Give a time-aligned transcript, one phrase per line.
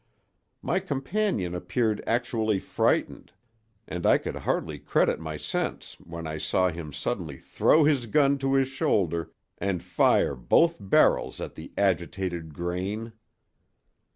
[0.63, 3.33] My companion appeared actually frightened,
[3.87, 8.39] and I could hardly credit my senses when I saw him suddenly throw his gun
[8.39, 13.13] to his shoulder and fire both barrels at the agitated grain!